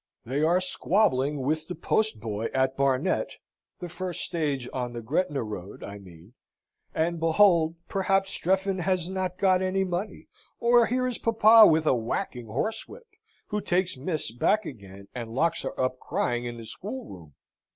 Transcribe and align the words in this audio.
They 0.25 0.41
are 0.41 0.59
squabbling 0.59 1.41
with 1.43 1.67
the 1.67 1.75
post 1.75 2.19
boy 2.19 2.47
at 2.55 2.75
Barnet 2.75 3.33
(the 3.79 3.87
first 3.87 4.21
stage 4.21 4.67
on 4.73 4.93
the 4.93 5.01
Gretna 5.03 5.43
Road, 5.43 5.83
I 5.83 5.99
mean), 5.99 6.33
and, 6.95 7.19
behold, 7.19 7.75
perhaps 7.87 8.31
Strephon 8.31 8.79
has 8.79 9.07
not 9.07 9.37
got 9.37 9.61
any 9.61 9.83
money, 9.83 10.25
or 10.59 10.87
here 10.87 11.05
is 11.05 11.19
papa 11.19 11.67
with 11.69 11.85
a 11.85 11.93
whacking 11.93 12.47
horsewhip, 12.47 13.05
who 13.49 13.61
takes 13.61 13.95
Miss 13.95 14.31
back 14.31 14.65
again, 14.65 15.07
and 15.13 15.35
locks 15.35 15.61
her 15.61 15.79
up 15.79 15.99
crying 15.99 16.45
in 16.45 16.57
the 16.57 16.65
schoolroom. 16.65 17.35